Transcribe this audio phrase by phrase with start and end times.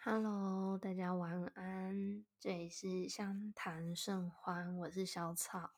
[0.00, 2.24] Hello，大家晚安。
[2.38, 5.72] 这里是相谈甚欢，我是小草。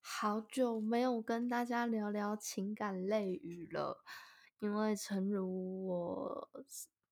[0.00, 4.02] 好久没有跟大家聊聊情感类语了，
[4.58, 6.50] 因为诚如我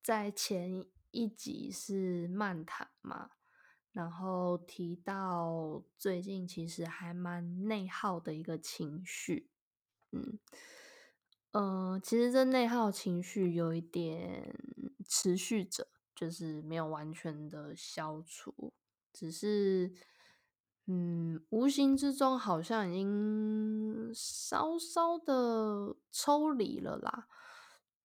[0.03, 3.33] 在前一集是漫谈嘛，
[3.93, 9.51] 然后提到最近其实还蛮内耗的一个情绪，
[10.11, 10.39] 嗯。
[11.53, 14.59] 呃，其实这内耗情绪有一点
[15.07, 18.73] 持续着，就是没有完全的消除，
[19.13, 19.93] 只是，
[20.87, 27.29] 嗯，无形之中好像已经稍稍的抽离了啦。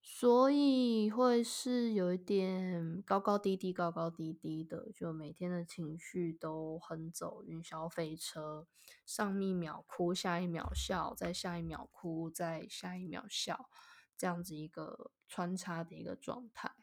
[0.04, 8.68] 所以会是有一点高高低低、高高低低的，就每天的情绪都很走云霄飞车，
[9.06, 13.70] 上一秒哭，下一秒笑，再下一秒哭，再下一秒笑，
[14.18, 16.76] 这样子一个穿插的一个状态。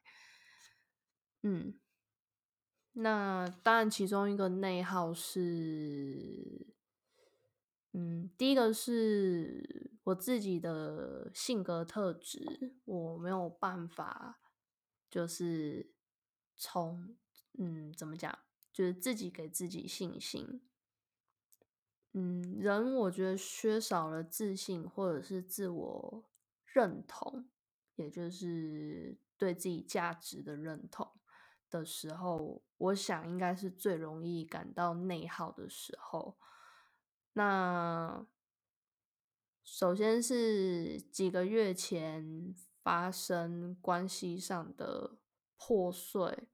[1.50, 1.72] 嗯，
[2.92, 6.66] 那当然，其中一个内耗是。
[7.92, 14.40] 嗯，第一个是我自己的性格特质，我没有办法，
[15.10, 15.94] 就是
[16.54, 17.16] 从
[17.58, 18.38] 嗯怎么讲，
[18.70, 20.60] 就是自己给自己信心。
[22.12, 26.30] 嗯，人我觉得缺少了自信或者是自我
[26.66, 27.48] 认同，
[27.96, 31.10] 也就是对自己价值的认同
[31.70, 36.38] 的时候，我想应该是最容易感到内耗的时候。
[37.32, 38.26] 那
[39.62, 45.18] 首先是几个月前发生关系上的
[45.56, 46.48] 破碎，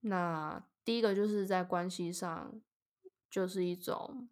[0.00, 2.60] 那第一个就是在关系上
[3.30, 4.28] 就是一种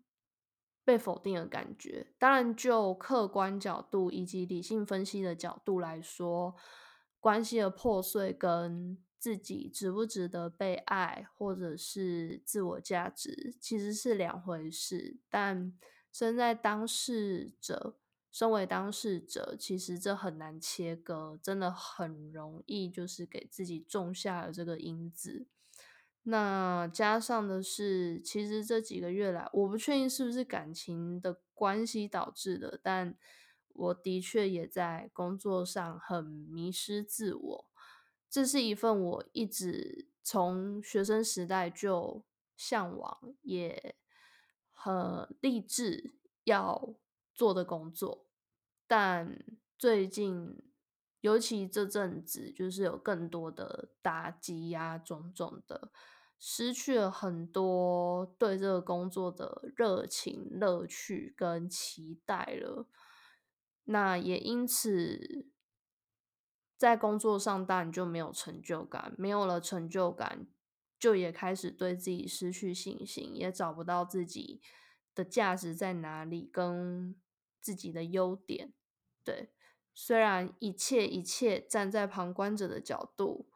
[0.84, 2.14] 被否定的感觉。
[2.18, 6.54] 当然，就客观角度以及理性分析的角度来说，
[7.18, 15.16] 关系的破碎跟自己值不值得被爱，或者是自我价值，其实是两回事。
[15.28, 15.72] 但
[16.12, 17.96] 身在当事者，
[18.30, 25.46] 身为当事者，其实这很难切割，真的很容易就是给自己种下了这个因子。
[26.24, 33.16] 那加上的是，其实这几个月来，我不确定是不是感情的关系导致的，但
[33.68, 37.64] 我的确也在工作上很迷失自我。
[38.36, 42.22] 这是一份我一直从学生时代就
[42.54, 43.96] 向往，也
[44.74, 46.12] 很励志
[46.44, 46.96] 要
[47.32, 48.26] 做的工作，
[48.86, 49.42] 但
[49.78, 50.54] 最近，
[51.22, 55.90] 尤其这阵子，就是有更多的打击呀，种种的，
[56.38, 62.86] 失去了很多对这个工作的热情、乐趣跟期待了。
[63.84, 65.46] 那也因此。
[66.76, 70.46] 在工作上，当然就没有成就感，没有了成就感，
[70.98, 74.60] 就也开始对自己失去信心，也找不到自己
[75.14, 77.16] 的价值在哪里，跟
[77.62, 78.74] 自己的优点。
[79.24, 79.50] 对，
[79.94, 83.48] 虽然一切一切站在旁观者的角度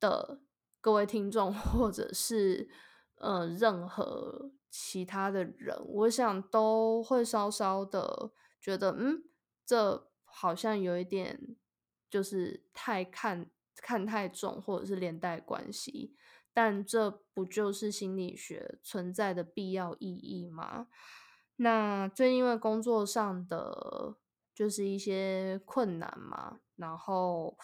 [0.00, 0.40] 的
[0.80, 2.70] 各位听众，或者是
[3.16, 9.24] 呃任何其他的人，我想都会稍稍的觉得，嗯，
[9.66, 11.56] 这好像有一点。
[12.14, 16.14] 就是太看看太重，或者是连带关系，
[16.52, 20.86] 但这不就是心理学存在的必要意义吗？
[21.56, 24.14] 那最近因为工作上的
[24.54, 27.58] 就是一些困难嘛，然后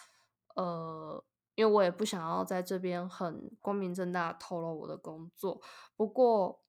[0.57, 1.23] 呃，
[1.55, 5.61] 因为我也不想要在这边很光明正大透露我的工作，
[5.95, 6.61] 不过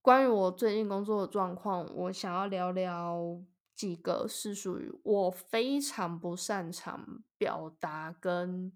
[0.00, 3.51] 关于我最近工作的状况，我想要聊聊。
[3.82, 8.72] 几个是属于我非常不擅长表达，跟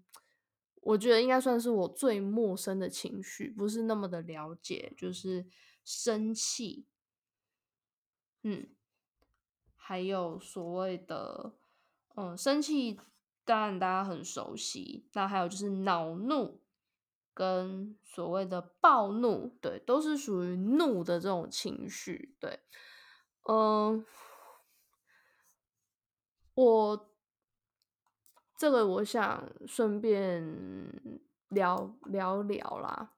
[0.81, 5.47] 我觉得应该算是我最陌生的情绪，不是那么的了解，就是
[5.85, 6.85] 生气，
[8.43, 8.67] 嗯，
[9.77, 11.53] 还有所谓的，
[12.17, 12.99] 嗯，生气
[13.45, 16.59] 当然大家很熟悉，那还有就是恼怒
[17.33, 22.59] 跟所谓的暴怒，对，都是属于怒的这种情绪，对，
[23.43, 24.05] 嗯。
[26.57, 27.07] 我
[28.57, 30.43] 这个我想顺便
[31.49, 33.13] 聊聊聊啦，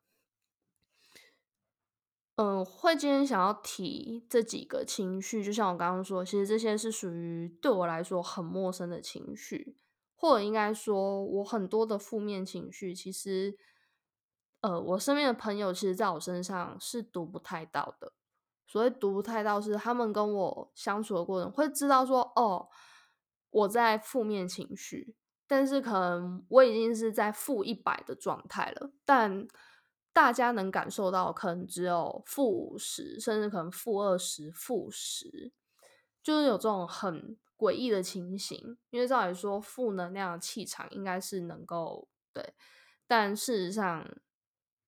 [2.36, 9.78] 嗯，会今天想要提这几个情绪，就像我刚刚说，其实这些是属于对我来说很陌生的情绪，
[10.18, 13.58] 或者应该说，我很多的负面情绪，其实，
[14.60, 18.12] 呃，我身边的朋友其实在我身上是读不太到的。
[18.68, 22.68] 所谓读不太到，是他们跟我相处的过程会知道说，哦。
[23.52, 25.16] 我在负面情绪，
[25.48, 29.48] 但是可能我已经是在负一百的状态了，但
[30.14, 35.52] 大家能感受到可能只有负五十，甚至可能负二十、负十，
[36.22, 38.78] 就是有这种很诡异的情形。
[38.90, 42.54] 因为照理说，负能量的气场应该是能够对，
[43.08, 44.08] 但事实上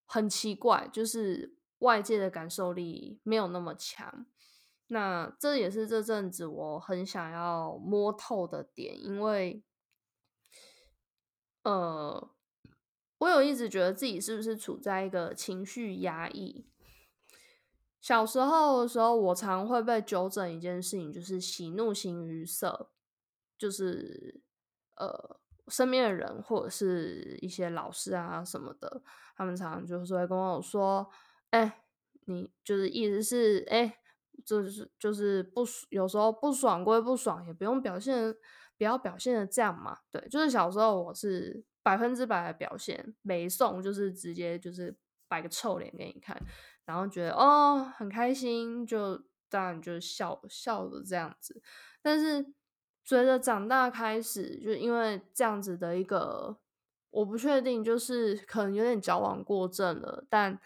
[0.05, 4.25] 很奇怪，就是外界的感受力没有那么强。
[4.93, 9.63] 那这也是这阵子我很想要摸透的点，因为。
[11.63, 12.31] 呃，
[13.19, 16.65] 我有一直觉得自己是不是处在一个情绪压抑？
[17.99, 22.89] 小时候的时候，我常会被纠正一件事情，就是喜怒形于色，
[23.59, 24.41] 就是
[24.95, 29.03] 呃，身边的人或者是一些老师啊什么的，
[29.35, 31.07] 他们常常就是会跟我说
[31.51, 31.83] ：“哎，
[32.25, 34.00] 你就是意思是哎，
[34.45, 38.35] 就是就是不有时候不爽归不爽，也不用表现。”
[38.77, 44.97] 不要表现的这样嘛，对，就是小时候我是百分之百的表现，没送就是直接就是
[45.27, 46.35] 摆个臭脸给你看，
[46.85, 51.61] 然后觉得哦很开心，就当然就笑笑的这样子。
[52.01, 52.43] 但是
[53.03, 56.57] 随着长大开始，就因为这样子的一个，
[57.11, 60.59] 我不确定，就是可能有点矫枉过正了，但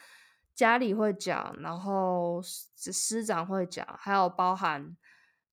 [0.56, 4.98] 家里会讲，然后师长会讲，还有包含。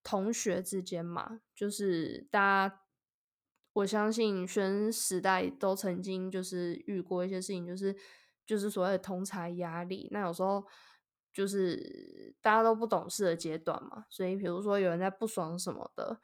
[0.04, 2.81] 同学之间嘛，就是大家，
[3.72, 7.96] 我相信学生时代都曾经就是遇过一些事情，就是
[8.44, 10.08] 就是所谓的同才压力。
[10.10, 10.66] 那有时候
[11.32, 16.20] 就是大家都不懂事的阶段嘛，所以比如说有人在不爽什么的，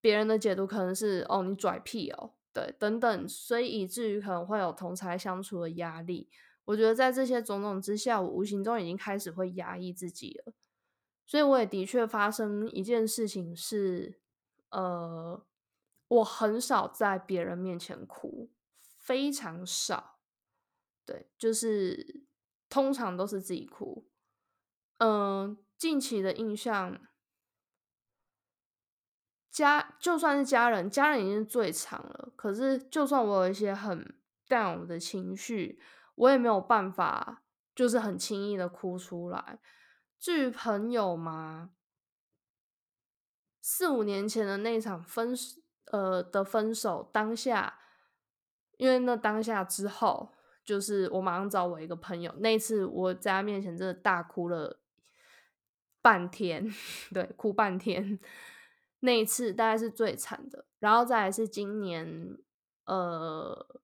[0.00, 6.28] 别人的解读可能是哦你拽屁哦，对等等，所以以至于可能会有同才相处的压力。
[6.66, 10.52] 我觉得在这些种种之下，我无形中已经开始会压抑自己了。
[11.26, 14.20] 所以我也的确发生一件事情是，
[14.70, 15.44] 呃，
[16.06, 18.50] 我很少在别人面前哭，
[18.98, 20.20] 非常少，
[21.04, 22.24] 对，就是
[22.68, 24.06] 通常都是自己哭。
[24.98, 27.00] 嗯，近期的印象，
[29.50, 34.14] 家就算是家人，家人已经最长了，可是就算我有一些很
[34.48, 35.80] down 的情绪，
[36.16, 39.60] 我也没有办法，就是很轻易的哭出来。
[40.18, 41.70] 至于朋友嘛，
[43.60, 45.34] 四五年前的那场分
[45.92, 47.78] 呃的分手当下，
[48.78, 50.32] 因为那当下之后，
[50.64, 54.80] 就是我马上找我一个朋友，那次我在他面前真的大哭了
[56.00, 56.66] 半天，
[57.12, 58.18] 对，哭半天，
[59.00, 62.38] 那一次大概是最惨的，然后再来是今年，
[62.86, 63.80] 呃。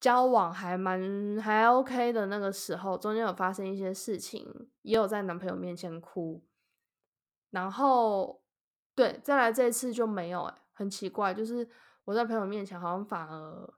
[0.00, 6.44] 交往还蛮还 OK 的那个时候，中间有发生一些事情，也有在男朋友面前哭，
[7.50, 8.42] 然后
[8.94, 11.68] 对，再来这一次就没有，哎，很奇怪，就是
[12.04, 13.74] 我在朋友面前好像反而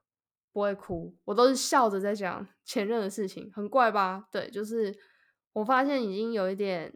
[0.51, 4.27] 不会哭，我都是笑着在讲前任的事情，很怪吧？
[4.31, 4.95] 对，就是
[5.53, 6.93] 我发现已经有一点，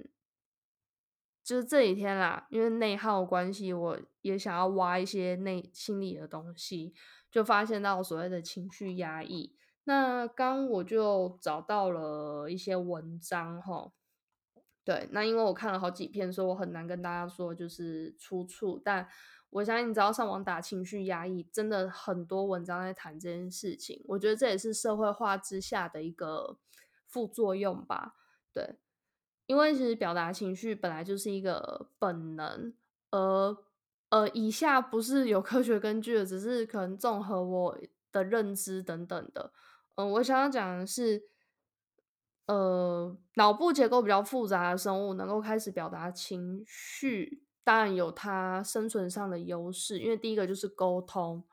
[1.44, 6.94] 就是这几天啦，因为内耗关系，我也想要挖一些内心里的东西。
[7.36, 9.54] 就发现到所谓的情绪压抑，
[9.84, 13.92] 那刚我就找到了一些文章哈，
[14.86, 19.06] 对，那因为我看了好几篇，所以我很难跟大家说就是出处，但
[19.50, 26.58] 我相信你只要上网打情绪压抑，真的很多文章在谈这件事情，我觉得这也是社会化之下的一个
[27.06, 28.16] 副作用吧，
[28.54, 28.78] 对，
[29.46, 32.74] 因为其实表达情绪本来就是一个本能，
[33.12, 33.58] 而
[34.10, 37.78] 呃，以下不是有科学根据的，只是可能综合我
[38.12, 39.52] 的认知等等的。
[39.96, 41.24] 嗯，我想要讲的是，
[42.46, 50.00] 呃，脑部结构比较复杂的生物能够开始表达情绪，当然有它生存上的优势。
[50.00, 51.44] 因为第一个就是沟通，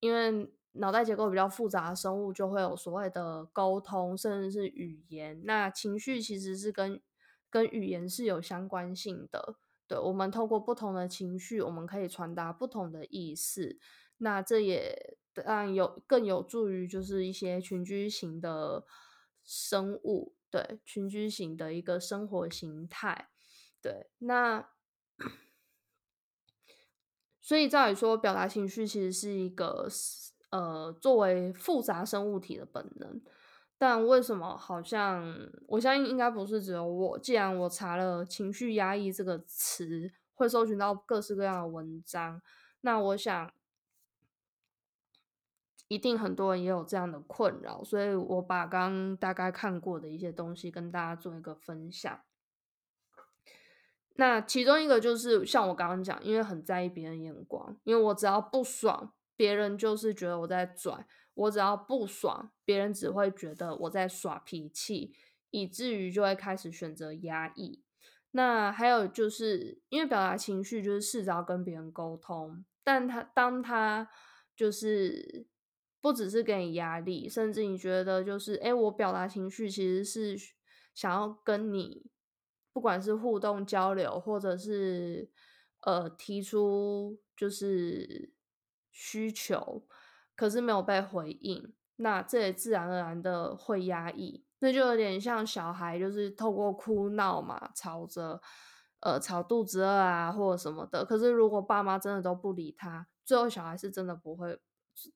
[0.00, 5.40] 因为脑袋结构比较复杂的生物就会有所谓的沟通，甚至是语言。
[5.44, 7.00] 那情绪其实是跟
[7.48, 9.56] 跟语言是有相关性的。
[9.92, 13.78] 对，我们透过不同的情绪，我们可以传达不同的意思。
[14.16, 18.86] 那这也当然有更有助于，就是一些群居型的
[19.44, 23.28] 生物，对群居型的一个生活形态。
[23.82, 24.66] 对，那
[27.42, 29.86] 所以照理说，表达情绪其实是一个
[30.48, 33.20] 呃，作为复杂生物体的本能。
[33.82, 35.36] 但为什么好像
[35.66, 37.18] 我相信应该不是只有我。
[37.18, 42.40] 既然我查了“情绪压抑”这个词，会搜寻到各式各样的文章，
[42.82, 43.52] 那我想
[45.88, 47.82] 一定很多人也有这样的困扰。
[47.82, 52.20] 所以我把刚大概看过的一些东西跟大家做一个分享。
[54.14, 65.14] 那其中一个就是像我刚刚讲，因为很在意别人眼光，因为我只要不爽，别人就是觉得我在拽；我只要不爽，别人只会觉得我在耍脾气，
[65.50, 67.82] 以至于就会开始选择压抑。
[68.32, 74.08] 那还有就是因为表达情绪，就是试着要跟别人沟通，但他当他
[74.56, 75.46] 就是
[76.00, 80.36] 不只是给你压力，甚至你觉得就是，哎，我表达情绪其实是
[80.94, 82.10] 想要跟你。
[82.74, 85.30] 不管是互动交流，或者是
[85.80, 88.32] 呃提出就是
[88.90, 89.86] 需求，
[90.36, 98.40] 可是没有被回应，那这也自然而然的会压抑，那就有点像小孩，就是透过哭闹嘛，吵着
[99.00, 101.04] 呃吵肚子饿啊或者什么的。
[101.04, 104.60] 可是如果爸妈真的都不理他，最后小孩是真的不会，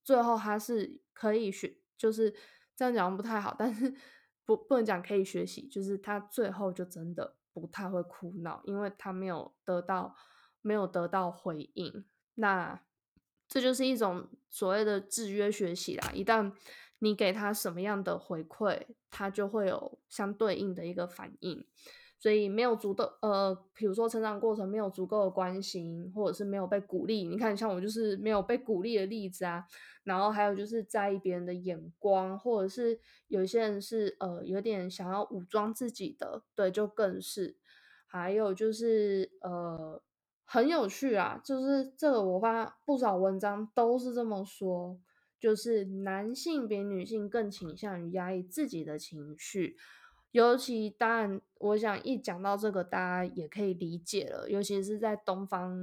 [0.04, 2.34] 最后他是可以学，就是
[2.74, 3.94] 这样讲不太好，但是
[4.44, 7.36] 不不能讲可以学习，就是他最后就真的。
[7.58, 10.14] 不太会哭闹，因为他没有得到
[10.60, 12.04] 没有得到回应，
[12.34, 12.78] 那
[13.56, 16.10] 这就是一种所谓的制约学习啦。
[16.12, 16.52] 一旦
[16.98, 21.64] 你给他什么样的回馈，他就会有相对应的一个反应。
[22.18, 27.24] 所以没有足够呃，比如说成长过程没有足够的关心，或者是没有被鼓励。
[27.24, 29.64] 你看，像我就是没有被鼓励的例子啊。
[30.04, 37.56] 然后还有就是在意别人的眼光，或者是有些人是呃有点想要武装自己的，对，就更是。
[38.06, 40.02] 还有就是呃
[40.46, 44.98] 很有趣啊，就是这个我发不少文章都是这么说，
[45.38, 49.76] 就是男性比女性更倾向于压抑自己的情绪。
[50.30, 54.48] 尤其当然，我想一讲到这个，大家也可以理解了。
[54.48, 55.74] 尤其是在东方，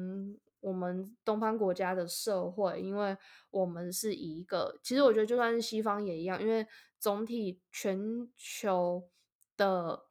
[0.60, 3.17] 我们东方国家的社会，因为
[3.50, 6.67] 我们是一个，其实我觉得就算是西方也一样，因为
[7.00, 9.10] 总体全球
[9.58, 10.03] 的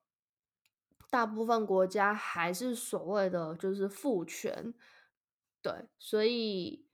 [1.12, 4.72] 大部分国家还是所谓的就是父权，
[5.60, 6.86] 对，所以。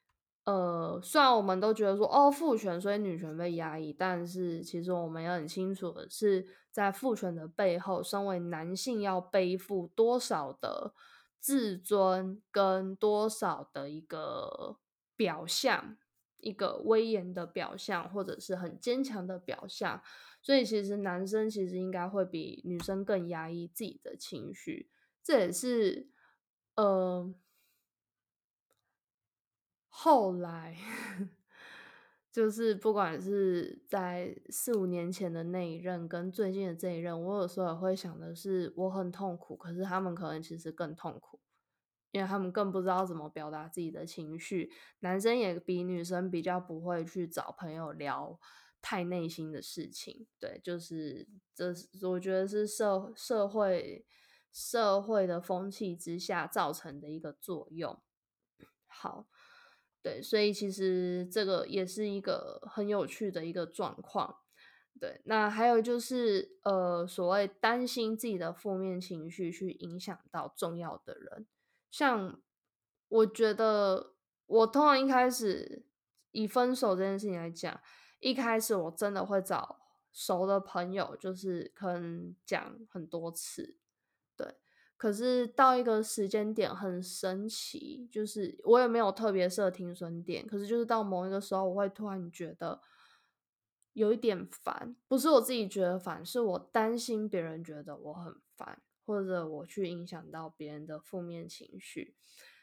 [0.44, 10.94] 呃，虽然我们都觉得说哦，父权所以女权被压抑，但是其实我们也很清楚的是，在父权的背后，身为男性要背负多少的
[11.38, 14.78] 自尊跟多少的一个
[15.14, 15.98] 表象，
[16.38, 20.00] 一个威严的表象，或者是很坚强的表象。
[20.48, 24.88] 所以其实男生其实应该会比女生更压抑自己的情绪，
[25.22, 26.08] 这也是
[26.74, 27.34] 呃。
[29.90, 30.76] 后来，
[32.32, 41.40] 就是不管是在四五年前的那一任，跟最近的这一任，我有时候也会想的是，我很痛苦，可是他们可能其实更痛苦，
[42.12, 44.70] 因为他们更不知道怎么表达自己的情绪。
[45.00, 48.38] 男生也比女生比较不会去找朋友聊
[48.82, 54.06] 太内心的事情，对，就是这是我觉得是社社会
[54.52, 58.00] 社会的风气之下造成的一个作用。
[58.86, 59.28] 好。
[60.00, 64.38] 对，所以其实这个也是一个很有趣的一个状况。
[64.98, 71.46] 对，那还有就是，呃，所谓担心自己的负面情绪去影响到重要的人，
[71.90, 72.40] 像
[73.08, 74.14] 我觉得
[74.46, 75.84] 我通常一开始
[76.30, 77.78] 以分手这件事情来讲，
[78.20, 79.78] 一开始我真的会找
[80.12, 83.76] 熟的朋友，就是可能讲很多次，
[84.36, 84.54] 对。
[84.96, 92.80] 可是到一个时间点很神奇，就是我也没有特别设停损点，可是就是到某一个时候，我会突然觉得
[93.92, 102.16] 有一点烦，不是我自己觉得烦，是我担心别人觉得我很烦，或者我去影响到别人的负面情绪，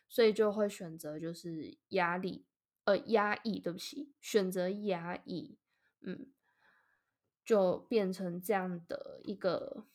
[0.10, 2.46] 所以就会选择就是压力，
[2.86, 5.58] 呃，压抑，对不起，选择压抑，
[6.02, 6.28] 嗯，
[7.44, 9.86] 就变成这样的一个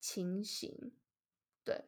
[0.00, 0.92] 情形。
[1.62, 1.84] 对，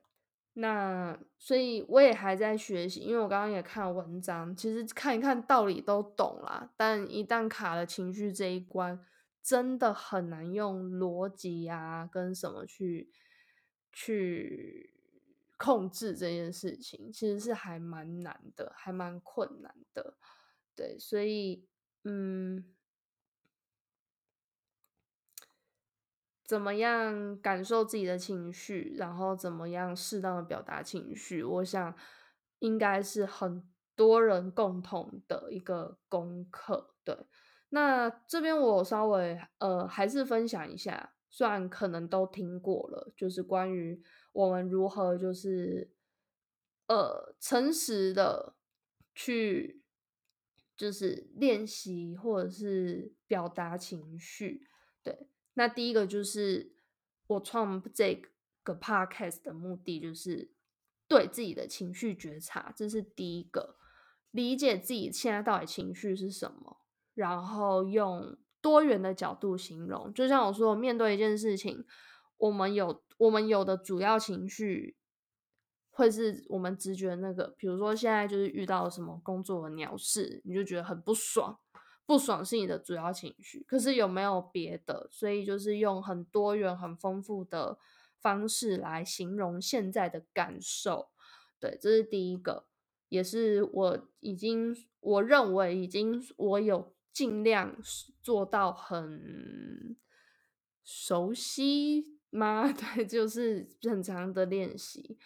[0.53, 9.03] 那所以我也还在学习，因为我刚刚也看文章，其实看一看道理都懂啦，但一旦卡了情绪这一关，
[9.43, 13.11] 真的很难用逻辑啊跟什么去
[13.91, 14.93] 去
[15.57, 20.19] 控制这件事情，其实是还蛮难的，还蛮困难的。
[20.77, 21.67] 对，所以
[22.05, 22.65] 嗯。
[26.45, 31.43] 怎么样感受自己的情绪，然后怎么样适当的表达情绪？
[31.43, 31.95] 我想
[32.59, 36.95] 应该是很多人共同的一个功课。
[37.05, 37.17] 对，
[37.71, 44.03] 那这边我稍微呃还是分享一下，虽然可能都听过了，就是关于
[44.33, 45.91] 我们如何就是
[46.89, 48.57] 呃诚实的
[49.15, 49.82] 去
[50.77, 54.67] 就是练习或者是表达情绪，
[55.03, 55.29] 对。
[55.55, 56.73] 那第一个就是
[57.27, 58.23] 我创这
[58.63, 60.51] 个 podcast 的目的，就是
[61.07, 63.77] 对自己的情绪觉察，这是第一个，
[64.31, 66.79] 理解自己现在到底情绪是什么，
[67.15, 70.13] 然后用多元的角度形容。
[70.15, 71.85] 就像我说，面对一件事情，
[72.39, 74.97] 我们有我们有的主要情绪。
[75.95, 81.61] 会是我们直觉那个，比如说现在就是遇到什么工作的鸟事，你就觉得很不爽，
[82.07, 83.63] 不爽是你的主要情绪。
[83.69, 85.07] 可是有没有别的？
[85.11, 87.79] 所以就是用很多元、很丰富的
[88.19, 91.11] 方式来形容现在的感受。
[91.61, 92.65] 对，这是第一个，
[93.11, 97.77] 也是我已经我认为已经我有尽量
[98.23, 99.95] 做到很
[100.83, 102.73] 熟悉吗？
[102.73, 105.19] 对，就是很长的练习。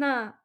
[0.00, 0.40] 那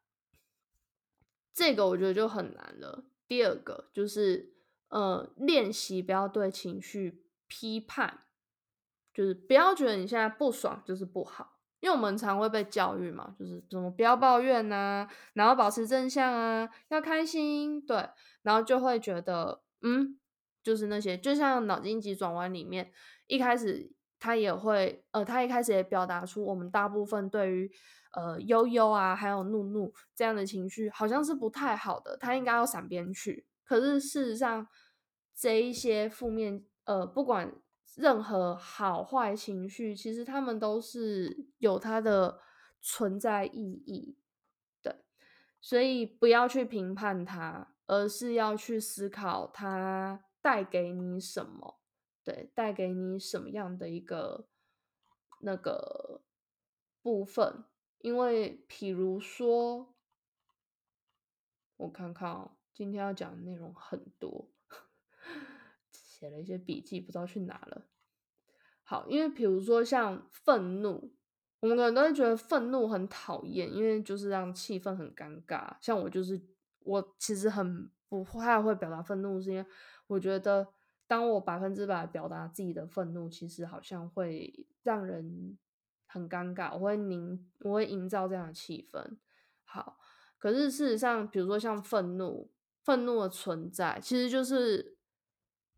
[1.54, 3.06] 这个我觉得就很难了。
[3.26, 4.52] 第二个就是，
[4.88, 8.24] 呃，练习不要对情绪批判，
[9.14, 18.10] 就是不要觉得你现在不爽就是不好，因为我们常会被教育嘛，就是怎么不要抱怨呐，然后保持正向啊，要开心，对，
[18.42, 20.18] 然后就会觉得，嗯，
[20.62, 22.92] 就是那些，就像脑筋急转弯里面
[23.26, 27.70] 一开始他也会，呃，他一开始也表达出我们大部分对于。
[28.12, 33.46] 呃，悠悠啊，还有怒怒这样的情绪，好像是不太好的，他应该要闪边去。
[33.62, 34.66] 可是事实上，
[35.34, 37.52] 这一些负面，呃，不管
[37.94, 42.40] 任何好坏情绪，其实他们都是有它的
[42.80, 44.16] 存在意义。
[44.80, 44.96] 对，
[45.60, 51.80] 所以不要去评判它，而是要去思考它带给你什么，
[52.26, 54.48] 对，带给你什么样的一个
[55.38, 56.22] 那个
[57.00, 57.64] 部分。
[57.98, 59.94] 因为，譬如说，
[61.76, 64.50] 我看看哦，今天要讲的内容很多，
[65.92, 67.86] 写了一些笔记，不知道去哪了。
[68.82, 71.14] 好，因为比如说像愤怒，
[71.60, 75.76] 我们可能都会觉得愤怒很讨厌，因为就是让气氛很尴尬。
[75.80, 76.44] 像我就是，
[76.80, 79.64] 我其实很不太会表达愤怒，是因为
[80.08, 80.74] 我觉得，
[81.06, 85.58] 当我百分之百表达自己的愤怒，其实好像会让人。
[86.08, 89.18] 很尴尬，我会凝，我会营造这样的气氛。
[89.64, 89.98] 好，
[90.38, 92.48] 可是事实上，比如说像愤怒，
[92.84, 94.96] 愤怒的存在，其实就是，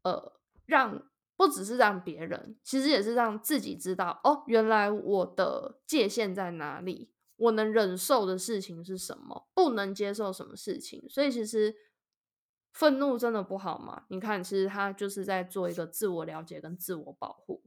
[0.03, 1.03] 呃，让
[1.35, 11.09] 不只是让别人，其实也是让自己知道，哦，原来我的界限在哪里，我能忍受的事情是什么，不能接受什么事情。
[11.09, 11.75] 所以，其实
[12.73, 14.05] 愤怒真的不好吗？
[14.09, 17.63] 你看，其实他就是在做一个自我了解跟自我保护。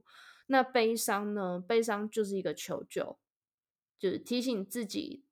[0.46, 1.62] 那悲伤呢？
[1.66, 3.18] 悲伤就是一个求救，
[3.98, 5.24] 就是提醒自己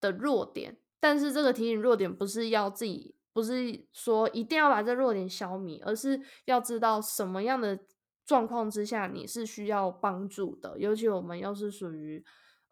[0.00, 0.78] 的弱点。
[1.00, 7.78] 但是这个提醒弱点不是要自己，不是说一定要把这弱点消弭，而是要知道什么样的
[8.24, 10.78] 状况之下你是需要帮助的。
[10.78, 12.24] 尤其我们又是属于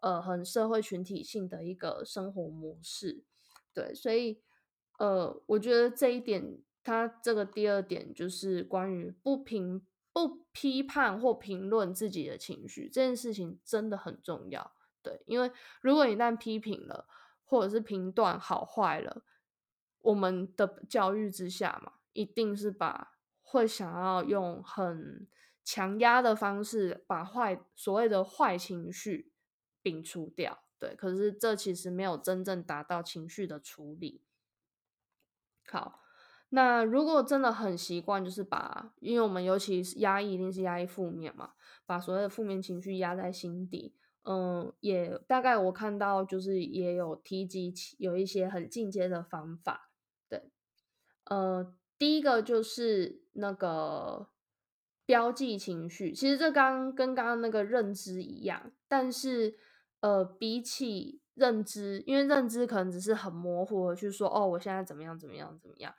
[0.03, 3.25] 呃很社会群体性的一个生活模式，
[3.73, 4.43] 对，所以
[4.99, 9.85] 呃，我觉得这一点，它这个第二点就是关于不评。
[10.17, 14.73] 不批判或评论自己的情绪，这件事情真的很重要。
[15.03, 17.07] 对，因为如果一旦批评了，
[17.45, 19.23] 或者是评断好坏了，
[20.01, 25.29] 我们的教育之下嘛，一定是把会想要用很
[25.63, 29.31] 强压的方式把坏所谓的坏情绪
[29.83, 30.61] 摒除掉。
[30.79, 34.23] 对，可是这其实没有真正达到情绪的处理。
[35.77, 36.01] 好。
[36.51, 41.51] 那如果真的很习惯，就是把，因为我们尤其是压抑，一定是压抑负面嘛，
[41.85, 43.95] 把所有的负面情绪压在心底。
[44.23, 49.91] 嗯，也大概我看到就是也有提及有一些很进阶的方法。
[50.29, 50.51] 对，
[51.25, 54.29] 呃，第一个就是那个
[55.05, 59.59] 标记情绪，其实这刚跟刚刚那个认知一样，但是
[60.01, 65.95] 呃，比起认知，因为认知可能只是很模糊的去说，哦，我现在怎么样怎么样怎么样。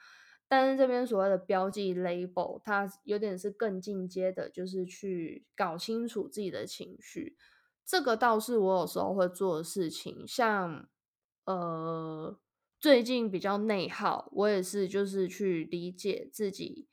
[0.49, 7.37] 但是这边所谓的标记 label，它有点是更进阶的，就是去搞清楚自己的情绪。
[7.85, 10.25] 这个倒是我有时候会做的事情。
[10.27, 10.89] 像
[11.45, 12.37] 呃，
[12.79, 16.87] 最近比较内耗，我也是就是去理解自己。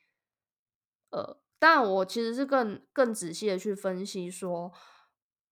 [1.11, 4.73] 呃，当然我其实是更更仔细的去分析，说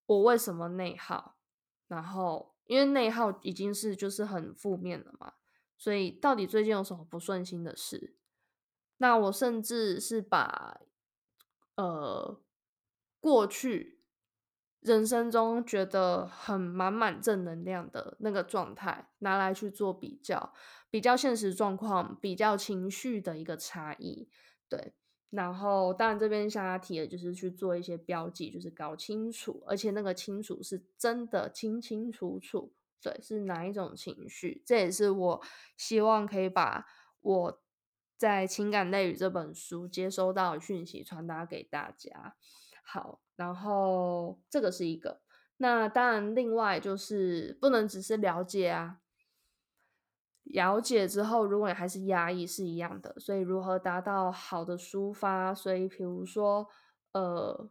[0.07, 1.37] 我为什么内耗。
[1.89, 5.35] 然后因为内耗已经是就是很负面了嘛。
[5.77, 8.17] 所以，到底最近有什么不顺心的事？
[8.99, 10.81] 那我甚至是把
[11.75, 12.41] 呃
[13.19, 14.01] 过去
[14.79, 20.53] 人生中觉得很满满正能量的那个状态拿来去做比较，
[20.89, 24.29] 比较现实状况，比较情绪的一个差异。
[24.69, 24.95] 对，
[25.33, 32.75] 然后当然这边向他提的就是去做一些标记，就是搞清楚，而且那个清楚是真的清清楚楚。
[33.01, 34.63] 对，是哪一种情绪？
[34.67, 35.43] 这也是我
[35.77, 36.87] 希望可以把
[37.21, 37.63] 我
[38.17, 42.37] 在《情感类语》这本书接收到的讯息传达给大家。
[42.85, 45.23] 好，然后这个是一个。
[45.57, 49.02] 那当然，另外就是不能只是了解啊。
[50.45, 53.15] 了解之后，如果你还是压抑，是一样的。
[53.19, 55.55] 所以，如何达到好的抒发？
[55.55, 56.69] 所以，比如说，
[57.13, 57.71] 呃，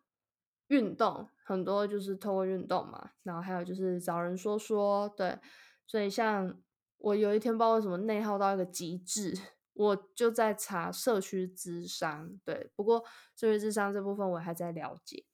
[0.68, 3.12] 运动很多就是透过运动嘛。
[3.24, 5.38] 然后还有就是找人说说，对。
[5.86, 6.58] 所以，像
[6.98, 9.38] 我有一天不知道为什么内耗到一个极致，
[9.74, 12.40] 我就在查社区智商。
[12.46, 13.04] 对，不过
[13.36, 15.26] 社区智商这部分我还在了解。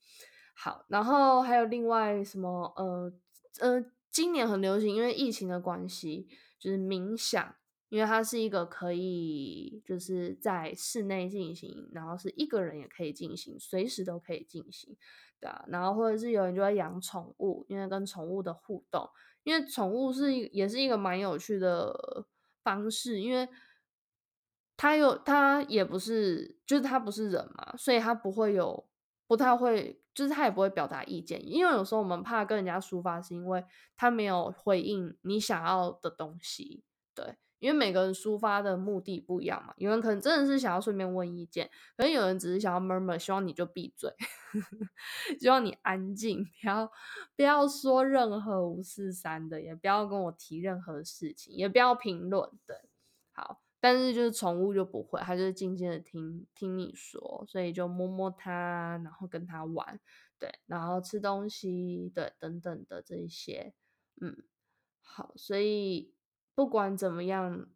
[0.56, 2.74] 好，然后还有另外什么？
[2.76, 3.14] 呃
[3.60, 6.28] 呃，今年很流行，因为疫情的关系。
[6.60, 7.56] 就是冥想，
[7.90, 14.96] 因为它是一个可以就是在室内进行，然后是一个人也可以进行，随时都可以进行，
[15.40, 15.66] 对啊。
[15.68, 19.10] 然后或者是有人就会养宠物，因为跟宠物的互动，
[19.44, 22.26] 因为宠物是也是一个蛮有趣的
[22.64, 23.48] 方式，因为
[24.76, 28.90] 它有它也不是，就是它不是人嘛，所以它不会有
[29.28, 30.02] 不太会。
[30.18, 33.64] 就是他也不会表达意见，因为有时候我们怕跟人家抒发，是因为
[33.96, 36.84] 他没有回应你想要的东西。
[37.14, 44.12] 对，因为每个人抒发的目的不一样嘛，有人可能真的是想要顺便问意见，可能有人只是想要 murmur，希望你就闭嘴，
[45.40, 46.92] 希望你安静，不要
[47.36, 52.50] 不要说任何五四三的，也不要跟我提任何事情，也不要评论。
[52.66, 52.76] 对，
[53.32, 53.62] 好。
[53.80, 60.00] 但是就是宠物就不会，它就是静静的听听你说，所以就摸摸它，然后跟它玩，
[60.40, 63.74] 对，然后吃东西，对，等等的这一些，
[64.22, 64.36] 嗯，
[65.02, 66.14] 好，所以
[66.56, 67.68] 不管怎么样，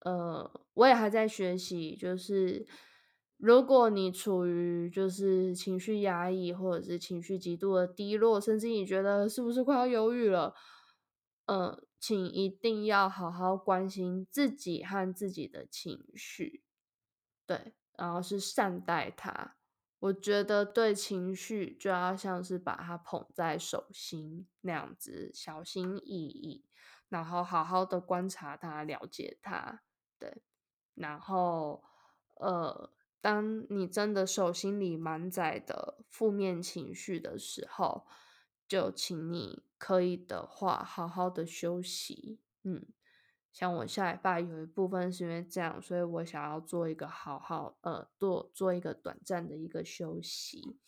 [0.00, 2.66] 呃，我也还在学习，就是
[3.36, 10.54] 如果你处于就是情绪压抑，或者是情绪极度的低落，甚至你觉得是不是快要忧郁了，
[11.46, 11.84] 嗯。
[12.02, 16.64] 请一定要好好关心自己和自己的情绪，
[17.46, 19.54] 对，然后是善待它。
[20.00, 26.64] 我觉得对情绪就要像是把它捧在手心那样子，小心翼翼，
[27.08, 29.82] 然后好好的观察它，了解它，
[30.18, 30.42] 对。
[30.94, 31.84] 然后，
[32.34, 38.04] 呃，当你真的手心里满载的负面情绪的时候，
[38.66, 39.62] 就请你。
[39.84, 42.38] 可以的话，好好的休息。
[42.62, 42.86] 嗯，
[43.52, 50.78] 像我下礼拜有一部分是因为这样，所以我想要做一个好好呃，做做一个短暂的一个休息。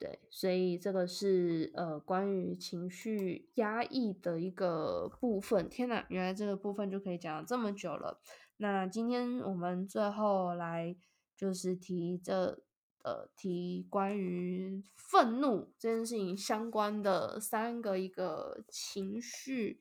[0.00, 5.68] 对，所以这个是呃关于情绪压抑的一个部分。
[5.68, 8.20] 天哪，原来这个部分就可以讲这么久了。
[8.56, 10.96] 那今天我们最后来
[11.36, 12.64] 就是提这。
[13.02, 19.80] 呃，提关于愤怒这件事情相关的三个一个情绪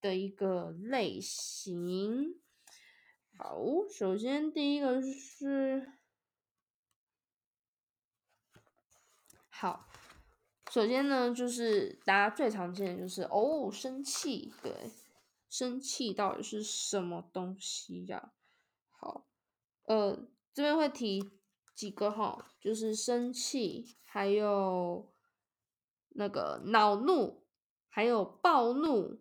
[0.00, 2.40] 的一个类型。
[3.36, 5.92] 好，首先第一个是，
[9.50, 9.86] 好，
[10.70, 14.90] 首先呢就是大家最常见的就是哦，生气，对，
[15.50, 18.32] 生气到底是什么东西呀？
[18.88, 19.26] 好，
[19.84, 21.41] 呃，这边会提。
[21.82, 25.12] 几个哈，就是生气，还有
[26.10, 27.42] 那个恼怒，
[27.88, 29.20] 还有暴怒，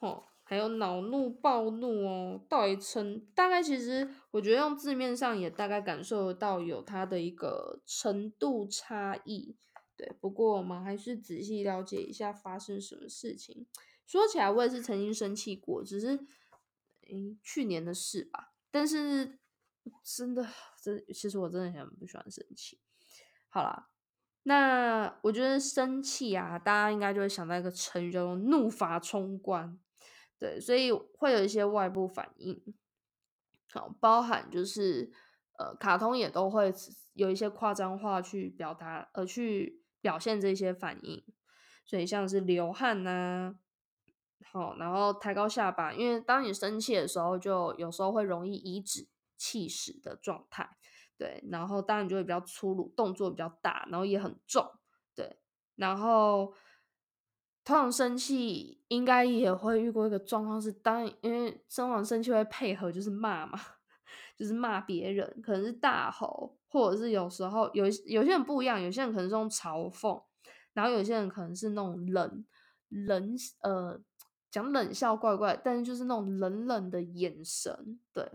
[0.00, 2.44] 哦，还有恼怒、暴怒哦。
[2.50, 9.56] 到底程大概其实，我觉得用字面上也大概感受得到有它的一个程度差异。
[9.96, 13.66] 对，不过我们还是仔细了解一下发生什么事情。
[14.06, 16.26] 说起来，我也是曾经生气过，只是
[17.08, 18.52] 诶去年的事吧。
[18.70, 19.38] 但是。
[20.04, 20.46] 真的，
[20.80, 22.80] 这其实我真的很不喜欢生气。
[23.48, 23.88] 好啦，
[24.44, 29.78] 那我觉得生气啊，大家应该就会想到一个成语叫做“怒发冲冠”。
[30.38, 32.62] 对，所以会有一些外部反应，
[33.72, 35.12] 好，包含就是
[35.58, 36.72] 呃，卡通也都会
[37.12, 41.22] 有一些夸张化去表达，呃，去表现这些反应。
[41.84, 43.56] 所以像是流汗呐，
[44.50, 49.08] 好，然后抬高下巴，因为当你生气的时候，就有时候会容易移指。
[49.40, 50.76] 气势的状态，
[51.16, 54.70] 对，然后当然就会比较粗鲁，动作比较大，然后也很重，
[55.14, 55.38] 对，
[55.76, 56.52] 然后
[57.64, 63.58] 通常生气应该也会遇过一个状况是，当因为生完生气会配合就是骂嘛，
[64.36, 70.22] 就是骂别人，可能是大吼，或者是有时候有有些人不一样，有些人可能是用嘲讽，
[70.74, 72.44] 然后有些人可能是那种冷
[72.90, 73.98] 冷呃
[74.50, 78.30] 讲冷笑怪怪，但是就是那种冷冷的眼神，对。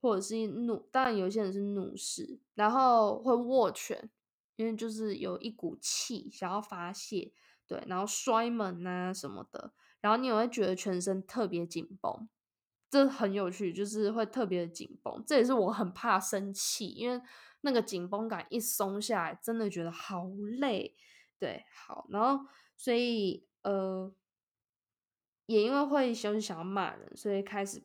[0.00, 4.10] 或者是怒，当然有些人是怒视，然后会握拳，
[4.56, 7.32] 因为就是有一股气想要发泄，
[7.66, 12.28] 对，然后摔门啊什么的，然后你也会觉得全身特别紧绷，
[12.90, 15.22] 这很有趣，就是会特别的紧绷。
[15.26, 17.20] 这也是我很怕生气，因为
[17.60, 20.94] 那个紧绷感一松下来，真的觉得好累。
[21.38, 24.12] 对，好，然后所以呃，
[25.48, 27.82] 也因为会就是想要骂人，所以开始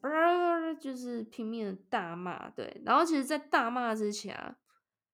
[0.81, 2.49] 就是拼命的大骂。
[2.49, 4.57] 对，然后其实，在大骂之前啊，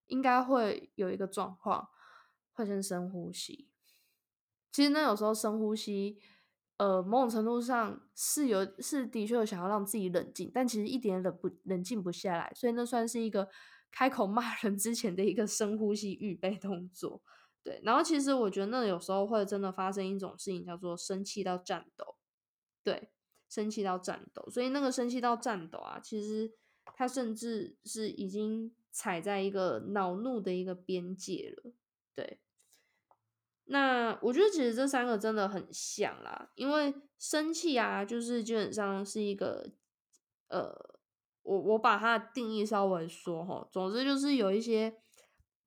[0.08, 1.90] 应该会有一个状况，
[2.54, 3.70] 会先深呼吸。
[4.72, 6.18] 其实那有时候深呼吸，
[6.78, 13.48] 呃，某种程度上是有是的确有想要让自己冷静，但其实一点冷不冷静不下来，所以那算是一个
[13.92, 17.22] 开口骂人之前的一个深呼吸预备动作。
[17.64, 22.16] 对，然后其实我觉得那有时候会真的发生一种事情，叫做生气到战斗。
[22.84, 23.10] 对，
[23.48, 26.54] 生气到战斗，所以那个生气到战斗啊，其实
[26.96, 31.72] 他甚至是已经踩在一个恼怒的一个边界了。
[32.16, 32.40] 对，
[33.66, 39.72] 那我觉得其实这三个真的很像啦，因为生气啊，就是基本上是一个
[40.48, 40.74] 呃，
[41.44, 45.02] 我我把它的定义稍微说哈，总之就是有一些。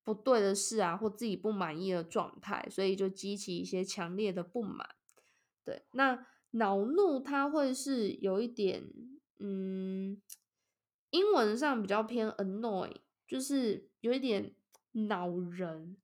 [0.04, 4.96] 不对的事啊，或自己不满意的状态，所以就激起一些强烈的不满。
[5.64, 8.90] 对，那恼怒它会是有一点，
[9.38, 10.22] 嗯，
[11.10, 14.54] 英文上比较偏 annoy，就是有一点
[14.92, 15.96] 恼人。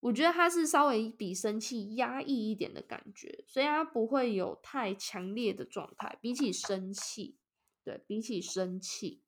[0.00, 6.18] 我觉得它是稍微比生气压抑一点的感觉，所以它不会有太强烈的状态。
[6.20, 7.36] 比起生气，
[7.84, 9.22] 对比起生气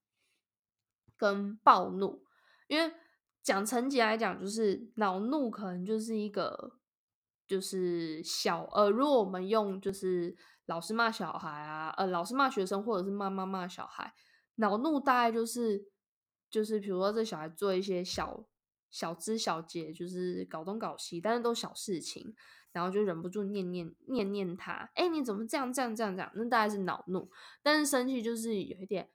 [1.17, 2.25] 跟暴怒，
[2.67, 2.93] 因为。
[3.45, 6.77] 讲层级来讲，就是恼怒可能就是一个，
[7.53, 10.35] 就是小呃，如果我们用就是
[10.65, 14.15] 老师骂小孩啊，呃，老师骂学生，或者是妈妈骂小孩，
[14.55, 15.85] 恼怒大概就是
[16.49, 18.47] 就是比如说这小孩做一些小
[18.91, 22.35] 小枝小节，就是搞东搞西，但是都小事情，
[22.73, 26.33] 然后就忍不住念念念念他，哎，你怎么这样这样这样这样？
[26.35, 27.31] 那大概是恼怒，
[27.63, 29.11] 但是生气就是有一点，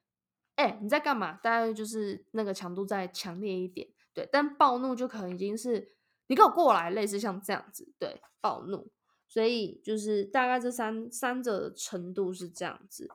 [0.57, 1.33] 哎，你在干嘛？
[1.41, 3.87] 大概就是那个强度再强烈一点。
[4.13, 5.96] 对，但暴怒就可能已经是
[6.27, 8.91] 你给我过来，类似像这样子，对，暴怒，
[9.27, 13.09] 所以就是大概这三三者的程度是这样子。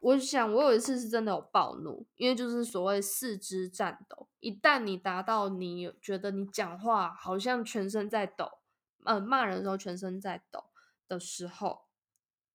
[0.00, 8.58] 我想我有一次是真的有暴怒，因为就是所谓四肢颤抖，一旦你达到你觉得你讲话好像全身在抖，
[9.04, 10.64] 呃，骂人的时候全身在抖
[11.08, 11.86] 的时候，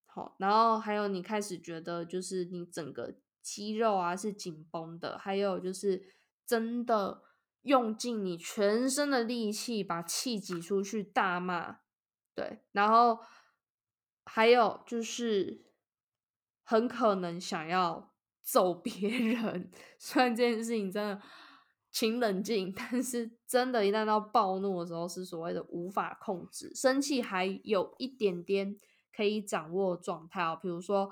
[0.06, 6.06] 好，然后还有你开始觉得就是你整个肌肉啊是紧绷的，还有就是
[6.46, 7.24] 真的。
[7.64, 11.80] 用尽你全身的力气把气挤出去大骂，
[12.36, 13.20] 对，然后
[14.26, 15.66] 还有就是
[16.64, 19.72] 很可能想要揍别人。
[19.98, 21.22] 虽然这件事情真的
[21.90, 26.74] 请冷静，但是真的，一旦到暴怒的时候，是所谓的无法控制。
[26.76, 28.78] 生气还有一点点
[29.16, 31.10] 可以掌握状态哦，比如说，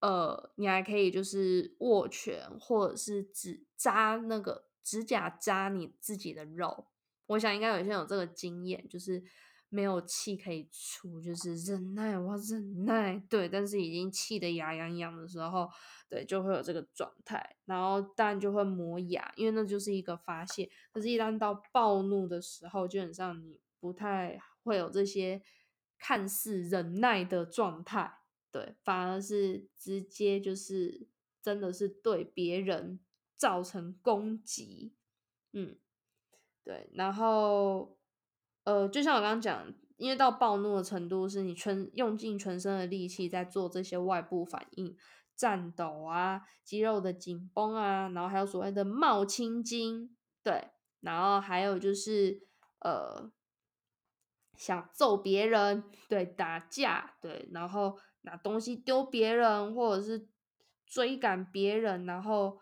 [0.00, 4.67] 呃，你还可以就是握拳，或者是只扎那个。
[4.88, 6.86] 指甲扎你自己的肉，
[7.26, 9.22] 我想应该有些人有这个经验，就是
[9.68, 15.68] 没有气可以出，就是忍耐，我忍耐，对，但是已经气得牙痒痒的时候，
[16.08, 20.70] 对，就会有这个状态，然后当然就会磨牙，因为那就是一个发泄。
[20.90, 25.42] 可是，一旦到暴怒的时候，基本上你不太会有这些
[25.98, 28.10] 看似忍耐的状态，
[28.50, 31.06] 对，反而是直接就是
[31.42, 33.00] 真的是对别人。
[33.38, 34.96] 造成攻击，
[35.52, 35.78] 嗯，
[36.64, 37.96] 对，然后，
[38.64, 44.96] 呃，就像我刚刚讲，因为到暴怒的程度，是你全用尽全身的力气在做这些外部反应，
[45.36, 52.42] 颤抖啊，肌肉的紧绷啊，然后还有所谓的冒青筋，对，然后还有就是，
[52.80, 53.30] 呃，
[54.56, 60.28] 想揍别人，对，打架，对，然后拿东西丢别人，或者是
[60.84, 62.58] 追赶别人，然后。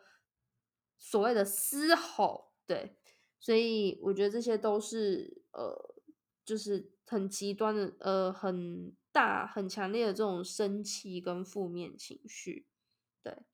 [0.99, 2.97] 所谓的嘶吼，对，
[3.39, 5.95] 所以我觉得这些都是呃，
[6.45, 12.67] 就是很极端的，呃，很大、很强烈的这种生气跟负面情绪。
[13.23, 13.45] 对，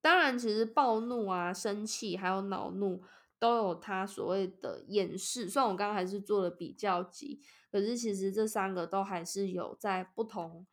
[0.00, 3.02] 当然，其实暴怒啊、生气还有恼怒
[3.38, 5.48] 都有它所谓的掩饰。
[5.48, 10.66] 虽然我刚刚还是做了比较级，可是其实这三个都还是有在不同，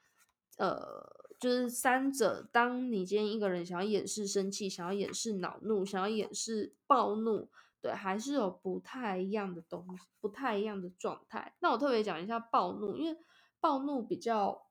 [0.58, 1.23] 呃。
[1.44, 7.50] 就是三者，当你今天一个人想要掩饰生气，想要掩饰恼怒，想要掩饰暴怒，
[7.82, 11.54] 对，还是有不太一样的东西，不太一样的状态。
[11.60, 13.20] 那我特别讲一下暴怒，因为
[13.60, 14.70] 暴怒比较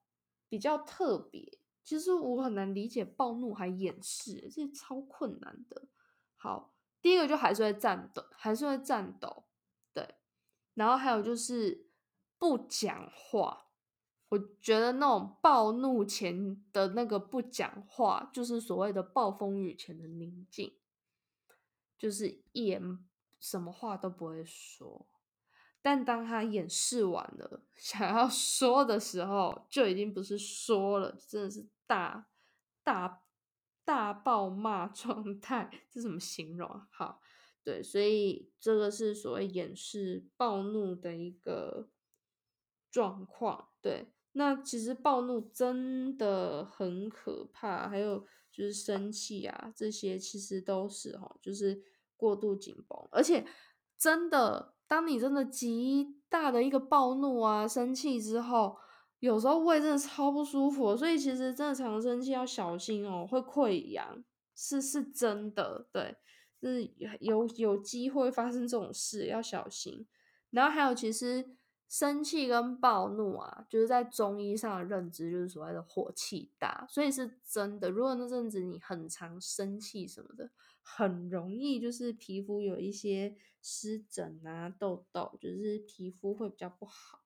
[0.49, 5.83] 比较特别，其实我很难理解暴怒还掩饰，这超困难的。
[6.37, 9.45] 好，第一个就还是会颤抖，还是会颤抖，
[9.93, 10.15] 对，
[10.73, 11.91] 然后还有就是
[12.39, 13.67] 不讲话。
[14.33, 20.79] 我觉得那种暴怒前的那个不讲话，就是所谓的暴风雨前的宁静，
[21.99, 22.99] 就是一言
[23.39, 25.07] 什么话都不会说。
[25.83, 32.31] 但当他演示完了， 想要说的时候，就已经不是说了，真的是大
[32.83, 33.23] 大
[33.85, 36.89] 大爆骂状态，这怎么形容啊？
[36.91, 37.21] 好，
[37.63, 41.91] 对，所以这个是所谓掩饰暴怒的一个
[42.91, 43.69] 状况。
[43.83, 51.83] 对，那其实暴怒真的很可怕，还有就是生气啊，这些其实都是哈，就是
[52.17, 53.47] 过度紧绷，而且
[53.97, 54.75] 真的。
[54.89, 58.77] 当你真的极大的一个暴怒啊、生气之后，
[59.21, 64.23] 有时候胃真的超不舒服，所以其实真的常生气要小心哦，会溃疡，
[64.55, 66.15] 是是真的，对，
[66.61, 66.85] 是
[67.21, 70.07] 有有机会发生这种事，要小心。
[70.51, 71.57] 然后还有，其实
[71.93, 77.91] 生气跟暴怒啊，就是在中医上的认知就是所谓的火气大，所以是真的。
[77.91, 80.51] 如果那阵子你很常生气什么的。
[80.85, 87.21] 很容易就是皮肤有一些湿疹啊、痘痘，就是皮肤会比较不好。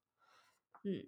[0.83, 1.07] 嗯，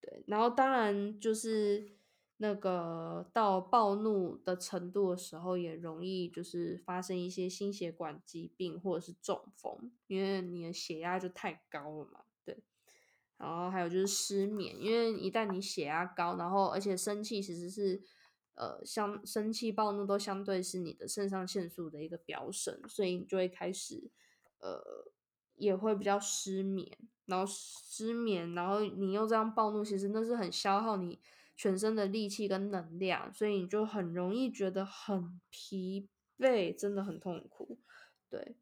[0.00, 0.24] 对。
[0.26, 1.98] 然后当然就是
[2.38, 12.23] 那个到暴怒的程度的时候，也容易就是发生一些心血管疾病或者是中风，因为你的血压就太高了嘛。
[13.38, 18.02] 然后还有就是失眠，因为一旦你血压高，然后而且生气其实是。
[18.56, 24.12] 呃，相生气、暴怒都相对是你的肾上腺素的一个飙升，所以你就会开始，
[24.60, 24.80] 呃，
[25.56, 31.18] 也会比较失眠，然后失眠，然后你又这样暴怒，其实那是很消耗你
[31.56, 37.80] 全身的力气跟能量，所以你就很容易觉得很疲惫，真的很痛苦，
[38.30, 38.54] 对。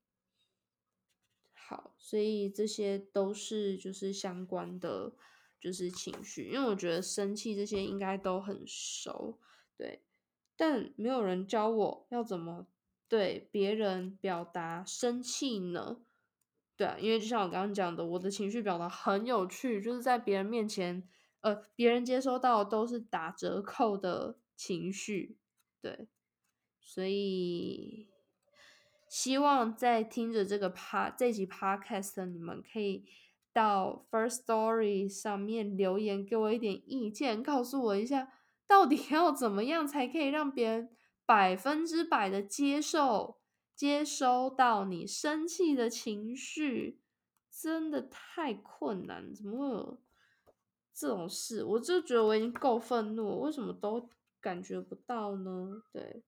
[1.99, 5.13] 所以这些都是就是相关的，
[5.61, 9.39] 就是情绪，因为我觉得生气这些应该都很熟。
[9.77, 10.03] 对，
[10.57, 12.67] 但没有人教我要怎么
[13.09, 16.03] 对别人表达生气呢？
[16.77, 21.07] 对啊，因为就像我刚刚讲的，我的情绪表达很有趣，就是在别人面前，
[21.41, 25.39] 呃，别人接收到都是打折扣的情绪。
[25.81, 26.09] 对，
[26.81, 28.09] 所以
[29.13, 33.05] 希望在听着这个帕这集 podcast 的你们可以
[33.53, 38.33] 到 First Story 上面留言，给我一点意见，告诉我一下。
[38.67, 40.97] 到底要怎么样才可以让别人
[41.27, 43.37] 百分之百的接受、
[43.75, 46.99] 接收到你生气的情绪？
[47.51, 50.01] 真的太困难，怎么会有
[50.95, 51.63] 这种事？
[51.65, 54.09] 我就觉得我已经够愤怒，为什么都
[54.41, 55.83] 感觉不到呢？
[55.93, 56.23] 对，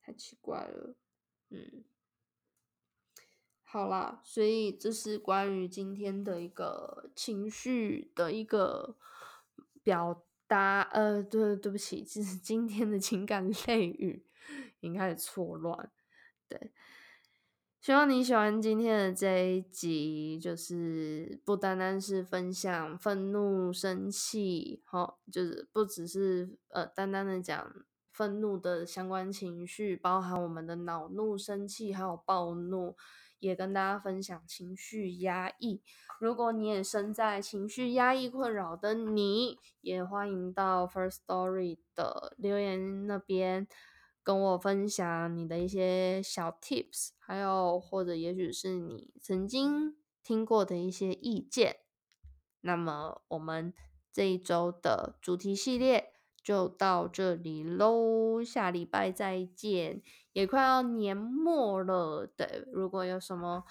[0.00, 0.94] 太奇怪了。
[1.50, 1.84] 嗯，
[3.64, 8.96] 好啦，所以这是关于今天的一个情绪的一个
[9.82, 10.24] 表。
[10.50, 14.24] 达呃，对，对不起，就是今天的情感类语
[14.80, 15.92] 应该是错乱，
[16.48, 16.72] 对，
[17.78, 27.84] 希望你喜欢今天的这一集，就是不单单是分享愤怒、生气，好，就是不只是呃单单的讲
[28.18, 32.96] 愤怒的相关情绪，包含我们的恼怒、生气还有暴怒。
[33.38, 35.80] 也跟大家分享情绪压抑。
[36.18, 43.68] 如果你也身在情绪压抑困扰的你，也欢迎到 First Story 的留言那边
[44.24, 51.76] 跟我分享你的一些小 Tips，还有或者也许是你曾经听过的一些意见。
[52.62, 53.72] 那么我们
[54.12, 56.17] 这一周的主题系列。
[56.48, 60.00] 就到这里喽，下礼拜再见。
[60.32, 63.64] 也快要年末了，对，如果有什么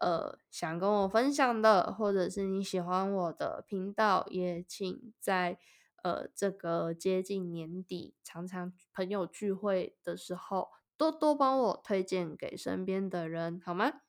[0.00, 5.58] 呃想跟我分享的，或者是你喜欢我的频道，也请在
[6.02, 14.00] 呃这个接近年底，常常朋友聚会的时候，多多帮我推荐给身边的人，好吗？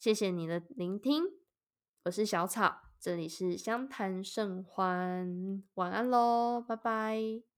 [0.00, 1.22] 谢谢你的聆听，
[2.06, 2.85] 我是小草。
[2.98, 7.55] 这里是相谈甚欢，晚安喽，拜拜。